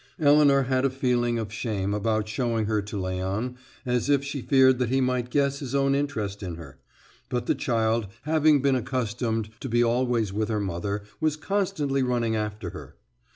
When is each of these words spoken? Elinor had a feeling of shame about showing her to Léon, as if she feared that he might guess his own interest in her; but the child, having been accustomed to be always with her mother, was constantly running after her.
Elinor 0.17 0.63
had 0.63 0.83
a 0.83 0.89
feeling 0.89 1.37
of 1.37 1.53
shame 1.53 1.93
about 1.93 2.27
showing 2.27 2.65
her 2.65 2.81
to 2.81 2.97
Léon, 2.97 3.53
as 3.85 4.09
if 4.09 4.23
she 4.23 4.41
feared 4.41 4.79
that 4.79 4.89
he 4.89 4.99
might 4.99 5.29
guess 5.29 5.59
his 5.59 5.75
own 5.75 5.93
interest 5.93 6.41
in 6.41 6.55
her; 6.55 6.79
but 7.29 7.45
the 7.45 7.53
child, 7.53 8.07
having 8.23 8.63
been 8.63 8.75
accustomed 8.75 9.51
to 9.59 9.69
be 9.69 9.83
always 9.83 10.33
with 10.33 10.49
her 10.49 10.59
mother, 10.59 11.03
was 11.19 11.35
constantly 11.37 12.01
running 12.01 12.35
after 12.35 12.71
her. 12.71 12.95